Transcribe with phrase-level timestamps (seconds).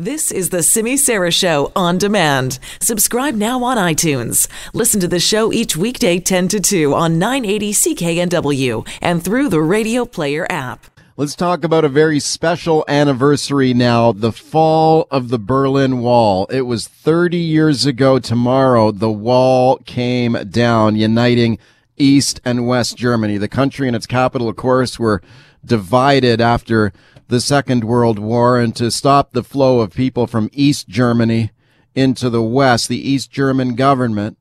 [0.00, 2.60] This is the Simi Sara Show on demand.
[2.80, 4.46] Subscribe now on iTunes.
[4.72, 9.60] Listen to the show each weekday 10 to 2 on 980 CKNW and through the
[9.60, 10.86] Radio Player app.
[11.16, 16.46] Let's talk about a very special anniversary now the fall of the Berlin Wall.
[16.48, 18.92] It was 30 years ago tomorrow.
[18.92, 21.58] The wall came down, uniting
[21.96, 23.36] East and West Germany.
[23.36, 25.22] The country and its capital, of course, were
[25.64, 26.92] divided after
[27.28, 31.50] the Second World War and to stop the flow of people from East Germany
[31.94, 34.38] into the West, the East German government,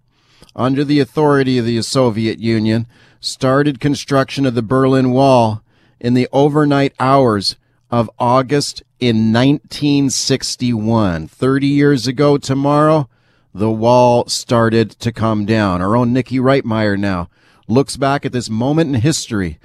[0.56, 2.88] under the authority of the Soviet Union,
[3.20, 5.62] started construction of the Berlin Wall
[6.00, 7.58] in the overnight hours
[7.92, 11.28] of August in 1961.
[11.28, 13.10] 30 years ago tomorrow,
[13.54, 15.82] the wall started to come down.
[15.82, 17.30] Our own Nikki Reitmeyer now
[17.68, 19.60] looks back at this moment in history,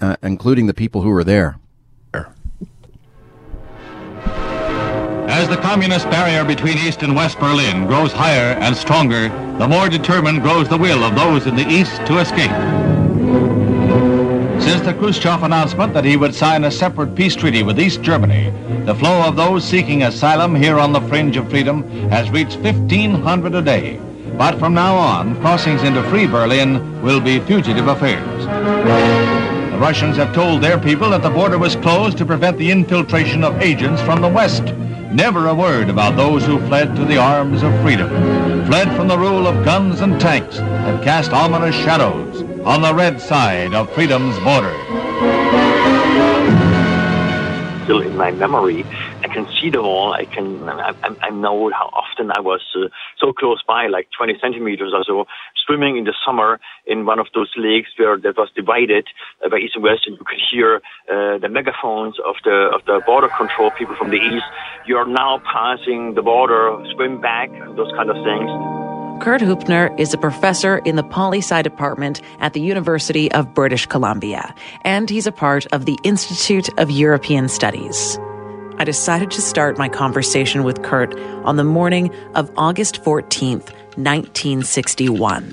[0.00, 1.58] uh, including the people who were there.
[5.46, 9.88] As the communist barrier between East and West Berlin grows higher and stronger, the more
[9.88, 12.50] determined grows the will of those in the East to escape.
[14.60, 18.50] Since the Khrushchev announcement that he would sign a separate peace treaty with East Germany,
[18.86, 23.54] the flow of those seeking asylum here on the fringe of freedom has reached 1,500
[23.54, 24.00] a day.
[24.36, 28.46] But from now on, crossings into free Berlin will be fugitive affairs.
[28.46, 33.44] The Russians have told their people that the border was closed to prevent the infiltration
[33.44, 34.74] of agents from the West.
[35.16, 38.10] Never a word about those who fled to the arms of freedom,
[38.66, 43.18] fled from the rule of guns and tanks that cast ominous shadows on the red
[43.18, 44.76] side of freedom's border.
[47.84, 48.84] Still in my memory,
[49.36, 50.14] I can see the wall.
[50.14, 54.38] I can, I, I know how often I was uh, so close by, like 20
[54.40, 55.26] centimeters or so,
[55.66, 59.06] swimming in the summer in one of those lakes where that was divided
[59.44, 60.76] uh, by east and west, and you could hear
[61.12, 64.46] uh, the megaphones of the of the border control people from the east.
[64.86, 68.48] You are now passing the border, swim back, those kind of things.
[69.22, 73.84] Kurt Hübner is a professor in the poli sci department at the University of British
[73.84, 78.18] Columbia, and he's a part of the Institute of European Studies.
[78.78, 85.52] I decided to start my conversation with Kurt on the morning of August 14th, 1961.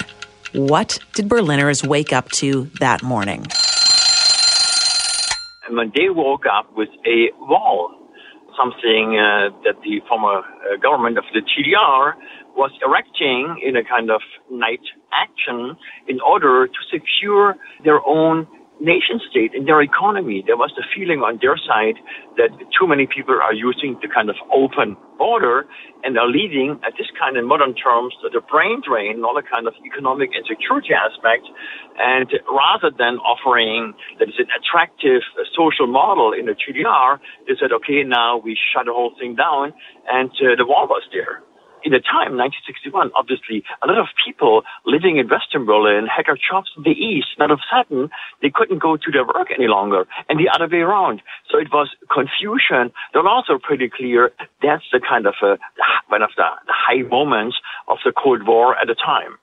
[0.51, 3.47] What did Berliners wake up to that morning?
[5.69, 7.95] When they woke up with a wall,
[8.57, 12.15] something uh, that the former uh, government of the TDR
[12.57, 14.19] was erecting in a kind of
[14.51, 15.77] night action
[16.09, 17.55] in order to secure
[17.85, 18.47] their own
[18.83, 20.43] nation state in their economy.
[20.45, 21.95] There was the feeling on their side
[22.35, 25.65] that too many people are using the kind of open border
[26.03, 29.33] and are leading at this kind of modern terms to the brain drain and all
[29.33, 31.47] the kind of economic and security aspect.
[31.97, 35.23] And rather than offering that is an attractive
[35.55, 39.71] social model in the GDR, they said, okay, now we shut the whole thing down
[40.11, 41.41] and uh, the wall was there
[41.83, 46.39] in the time, 1961, obviously, a lot of people living in Western Berlin had their
[46.39, 47.35] jobs in the East.
[47.37, 48.09] And of a sudden,
[48.41, 51.21] they couldn't go to their work any longer, and the other way around.
[51.51, 52.91] So it was confusion.
[53.11, 55.57] They're also pretty clear that's the kind of a,
[56.07, 57.57] one of the high moments
[57.87, 59.37] of the Cold War at the time.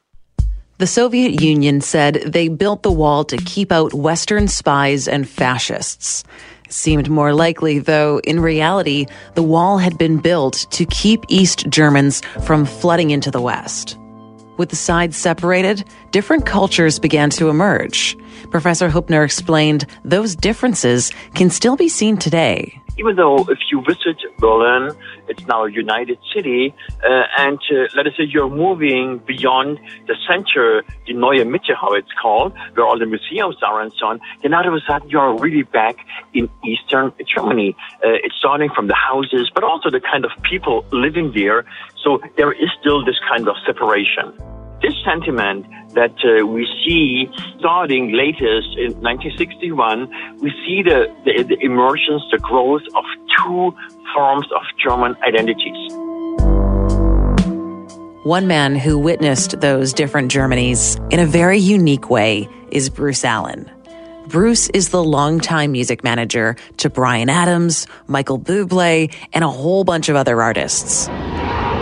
[0.79, 6.25] The Soviet Union said they built the wall to keep out Western spies and fascists.
[6.71, 12.23] Seemed more likely, though, in reality, the wall had been built to keep East Germans
[12.45, 13.99] from flooding into the West.
[14.57, 18.17] With the sides separated, different cultures began to emerge.
[18.51, 24.17] Professor Hübner explained those differences can still be seen today even though if you visit
[24.39, 24.95] Berlin,
[25.29, 26.75] it's now a united city,
[27.05, 31.93] uh, and uh, let us say you're moving beyond the center, the Neue Mitte, how
[31.95, 35.09] it's called, where all the museums are and so on, then all of a sudden
[35.09, 35.97] you're really back
[36.35, 37.77] in Eastern Germany.
[38.05, 41.65] Uh, it's starting from the houses, but also the kind of people living there.
[42.03, 44.33] So there is still this kind of separation.
[44.83, 50.09] This sentiment that uh, we see starting latest in 1961,
[50.41, 53.05] we see the, the, the emergence, the growth of
[53.37, 53.73] two
[54.15, 55.93] forms of German identities.
[58.25, 63.71] One man who witnessed those different Germanys in a very unique way is Bruce Allen.
[64.29, 70.09] Bruce is the longtime music manager to Bryan Adams, Michael Bublé, and a whole bunch
[70.09, 71.09] of other artists.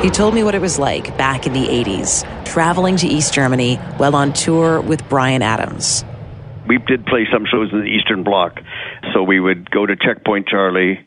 [0.03, 3.77] He told me what it was like back in the 80s, traveling to East Germany
[3.97, 6.05] while on tour with Bryan Adams.
[6.69, 8.61] We did play some shows in the Eastern Bloc.
[9.12, 11.00] So we would go to Checkpoint Charlie,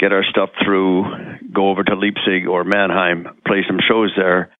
[0.00, 1.04] get our stuff through,
[1.52, 4.50] go over to Leipzig or Mannheim, play some shows there.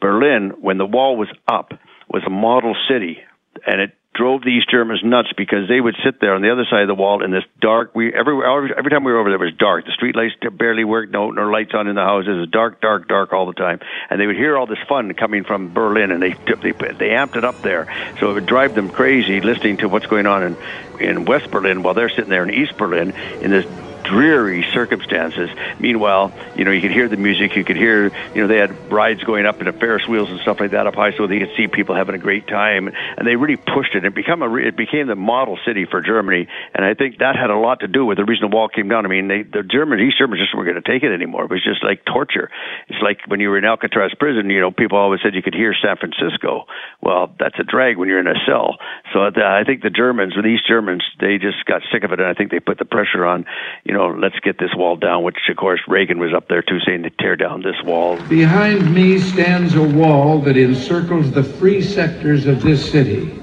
[0.00, 1.70] Berlin, when the wall was up,
[2.08, 3.18] was a model city,
[3.64, 6.66] and it drove the East Germans nuts because they would sit there on the other
[6.68, 7.94] side of the wall in this dark.
[7.94, 8.36] We every
[8.76, 9.86] every time we were over there it was dark.
[9.86, 11.10] The street lights barely worked.
[11.10, 12.36] No, no lights on in the houses.
[12.36, 13.80] It was dark, dark, dark all the time.
[14.10, 17.36] And they would hear all this fun coming from Berlin, and they they they amped
[17.36, 17.88] it up there.
[18.20, 20.56] So it would drive them crazy listening to what's going on in
[21.00, 23.64] in West Berlin while they're sitting there in East Berlin in this
[24.10, 25.48] dreary circumstances.
[25.78, 28.90] Meanwhile, you know, you could hear the music, you could hear, you know, they had
[28.90, 31.54] rides going up into Ferris wheels and stuff like that up high, so they could
[31.56, 34.04] see people having a great time, and they really pushed it.
[34.04, 37.50] It became a, it became the model city for Germany, and I think that had
[37.50, 39.06] a lot to do with the reason the wall came down.
[39.06, 41.44] I mean, they, the Germans, East Germans, just weren't going to take it anymore.
[41.44, 42.50] It was just like torture.
[42.88, 45.54] It's like when you were in Alcatraz prison, you know, people always said you could
[45.54, 46.66] hear San Francisco.
[47.00, 48.78] Well, that's a drag when you're in a cell.
[49.12, 52.18] So the, I think the Germans, the East Germans, they just got sick of it,
[52.18, 53.46] and I think they put the pressure on,
[53.84, 56.62] you know know, let's get this wall down, which of course Reagan was up there
[56.62, 58.20] too saying to tear down this wall.
[58.28, 63.38] Behind me stands a wall that encircles the free sectors of this city,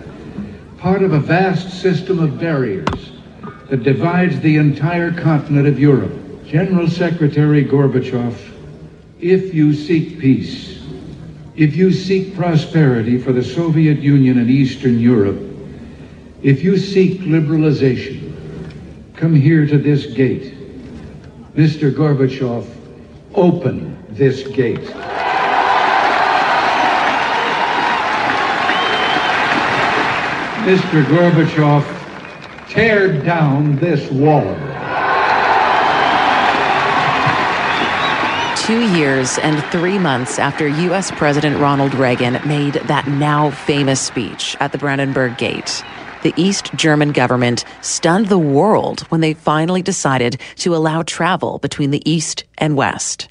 [0.78, 3.12] part of a vast system of barriers
[3.70, 6.14] that divides the entire continent of Europe.
[6.46, 8.36] General Secretary Gorbachev,
[9.20, 10.82] if you seek peace,
[11.56, 15.42] if you seek prosperity for the Soviet Union and Eastern Europe,
[16.42, 18.27] if you seek liberalization,
[19.18, 20.54] Come here to this gate.
[21.56, 21.92] Mr.
[21.92, 22.70] Gorbachev,
[23.34, 24.78] open this gate.
[30.68, 31.04] Mr.
[31.06, 34.56] Gorbachev, tear down this wall.
[38.68, 41.10] Two years and three months after U.S.
[41.10, 45.84] President Ronald Reagan made that now famous speech at the Brandenburg Gate,
[46.24, 51.92] the East German government stunned the world when they finally decided to allow travel between
[51.92, 53.28] the East and West.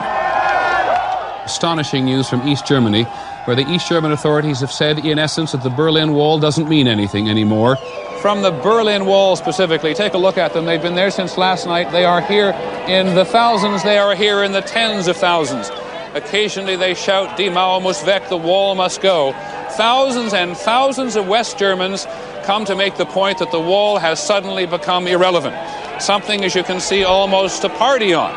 [1.44, 3.06] Astonishing news from East Germany
[3.48, 6.86] where the East German authorities have said, in essence, that the Berlin Wall doesn't mean
[6.86, 7.76] anything anymore.
[8.20, 10.66] From the Berlin Wall specifically, take a look at them.
[10.66, 11.90] They've been there since last night.
[11.90, 12.50] They are here
[12.86, 15.70] in the thousands, they are here in the tens of thousands.
[16.12, 19.32] Occasionally they shout, Die Mauer muss weg, the wall must go.
[19.70, 22.06] Thousands and thousands of West Germans
[22.42, 25.56] come to make the point that the wall has suddenly become irrelevant.
[26.02, 28.34] Something, as you can see, almost to party on.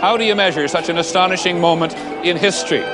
[0.00, 1.92] How do you measure such an astonishing moment
[2.24, 2.84] in history?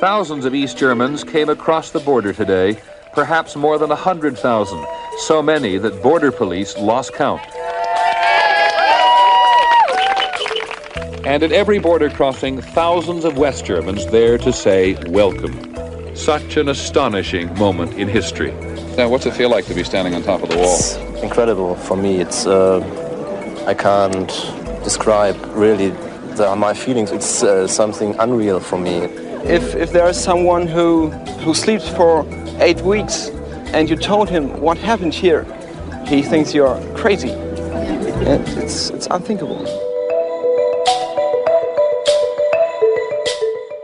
[0.00, 2.80] Thousands of East Germans came across the border today,
[3.14, 4.86] perhaps more than 100,000,
[5.26, 7.42] so many that border police lost count.
[11.26, 15.74] And at every border crossing, thousands of West Germans there to say welcome.
[16.14, 18.52] Such an astonishing moment in history.
[18.96, 20.76] Now, what's it feel like to be standing on top of the wall?
[20.76, 22.20] It's incredible for me.
[22.20, 22.78] It's uh,
[23.66, 24.28] I can't
[24.84, 25.88] describe really
[26.36, 27.10] the, my feelings.
[27.10, 29.27] It's uh, something unreal for me.
[29.44, 31.10] If, if there is someone who,
[31.42, 32.26] who sleeps for
[32.60, 33.28] eight weeks
[33.72, 35.44] and you told him what happened here,
[36.06, 37.30] he thinks you're crazy.
[37.30, 39.62] It's, it's unthinkable.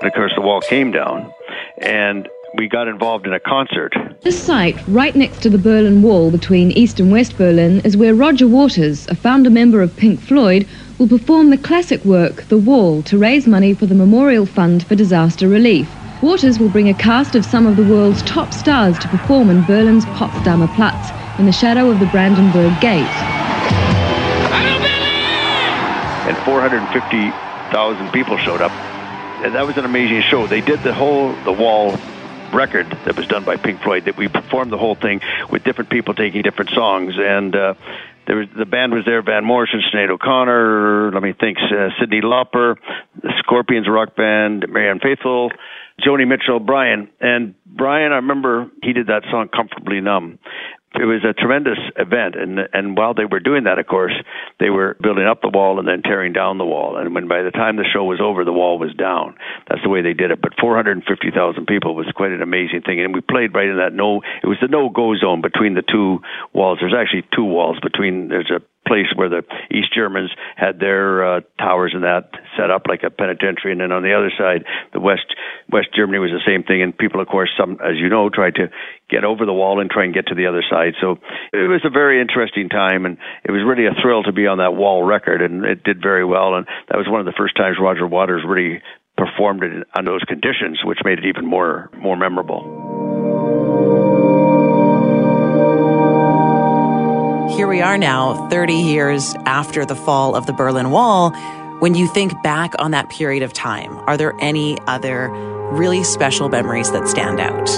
[0.03, 1.33] Of course, the wall came down,
[1.79, 3.95] and we got involved in a concert.
[4.21, 8.15] This site, right next to the Berlin Wall between East and West Berlin, is where
[8.15, 13.03] Roger Waters, a founder member of Pink Floyd, will perform the classic work, The Wall,
[13.05, 15.89] to raise money for the Memorial Fund for Disaster Relief.
[16.23, 19.65] Waters will bring a cast of some of the world's top stars to perform in
[19.65, 23.03] Berlin's Potsdamer Platz in the shadow of the Brandenburg Gate.
[26.27, 28.73] And 450,000 people showed up.
[29.45, 30.47] And that was an amazing show.
[30.47, 31.99] They did the whole The Wall
[32.53, 35.21] record that was done by Pink Floyd that we performed the whole thing
[35.51, 37.75] with different people taking different songs and uh,
[38.27, 42.23] there was the band was there Van Morrison, Sinead O'Connor, let me think, uh, Cyndi
[42.23, 42.77] Lauper,
[43.23, 45.51] the Scorpions rock band, Marianne Faithfull,
[46.01, 47.09] Joni Mitchell, Bryan.
[47.21, 50.39] And Bryan, I remember he did that song Comfortably Numb
[50.95, 52.35] it was a tremendous event.
[52.37, 54.15] And and while they were doing that of course
[54.61, 56.97] they were building up the wall and then tearing down the wall.
[56.97, 59.37] And when by the time the show was over the wall was down.
[59.69, 60.41] That's the way they did it.
[60.41, 63.01] But 450,000 people was quite an amazing thing.
[63.01, 65.83] And we played right in that no it was the no go zone between the
[65.83, 66.21] two
[66.53, 66.79] walls.
[66.81, 71.41] There's actually two walls between there's a place where the East Germans had their uh,
[71.59, 75.01] towers and that set up like a penitentiary, and then on the other side, the
[75.01, 75.27] West
[75.71, 76.83] West Germany was the same thing.
[76.83, 78.69] And people, of course, some as you know, tried to
[79.11, 80.95] get over the wall and try and get to the other side.
[81.01, 81.19] So
[81.53, 84.59] it was a very interesting time, and it was really a thrill to be on
[84.59, 86.55] that wall record, and it did very well.
[86.55, 88.83] And that was one of the first times Roger Waters really
[89.17, 92.84] performed it under those conditions, which made it even more more memorable.
[97.51, 101.31] Here we are now, 30 years after the fall of the Berlin Wall.
[101.79, 105.29] When you think back on that period of time, are there any other
[105.71, 107.69] really special memories that stand out?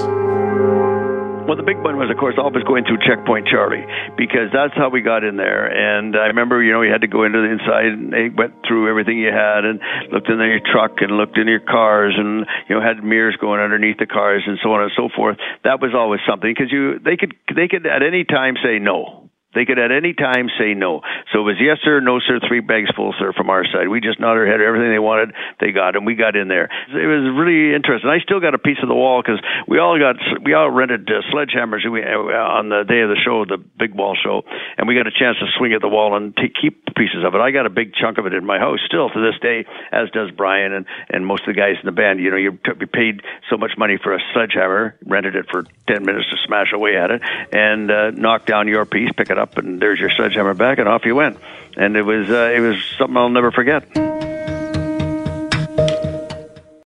[1.46, 3.85] Well, the big one was, of course, always going through Checkpoint Charlie
[4.16, 5.66] because that's how we got in there.
[5.66, 8.54] And I remember, you know, you had to go into the inside and they went
[8.66, 9.78] through everything you had and
[10.11, 13.61] looked in your truck and looked in your cars and you know had mirrors going
[13.61, 15.38] underneath the cars and so on and so forth.
[15.62, 19.25] That was always something because you they could they could at any time say no
[19.56, 21.00] they could at any time say no.
[21.32, 23.88] So it was yes sir, no sir, three bags full sir from our side.
[23.88, 26.68] We just nodded our head, everything they wanted, they got, and we got in there.
[26.92, 28.10] It was really interesting.
[28.12, 31.08] I still got a piece of the wall because we all got we all rented
[31.08, 34.44] uh, sledgehammers uh, on the day of the show, the big wall show,
[34.76, 37.34] and we got a chance to swing at the wall and take, keep pieces of
[37.34, 37.40] it.
[37.40, 40.10] I got a big chunk of it in my house still to this day, as
[40.10, 42.20] does Bryan and and most of the guys in the band.
[42.20, 46.04] You know, you, you paid so much money for a sledgehammer, rented it for ten
[46.04, 47.22] minutes to smash away at it,
[47.52, 50.79] and uh, knock down your piece, pick it up up, and there's your sledgehammer back,
[50.79, 51.38] and off you went.
[51.76, 54.15] And it was uh, it was something I'll never forget.